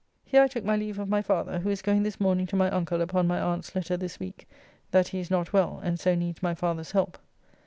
Here 0.25 0.41
I 0.41 0.47
took 0.47 0.63
my 0.65 0.75
leave 0.75 0.97
of 0.97 1.09
my 1.09 1.21
father, 1.21 1.59
who 1.59 1.69
is 1.69 1.83
going 1.83 2.01
this 2.01 2.19
morning 2.19 2.47
to 2.47 2.55
my 2.55 2.71
uncle 2.71 3.01
upon 3.03 3.27
my 3.27 3.39
aunt's 3.39 3.75
letter 3.75 3.95
this 3.97 4.19
week 4.19 4.49
that 4.89 5.09
he 5.09 5.19
is 5.19 5.29
not 5.29 5.53
well 5.53 5.79
and 5.83 5.99
so 5.99 6.15
needs 6.15 6.41
my 6.41 6.55
father's 6.55 6.93
help. 6.93 7.19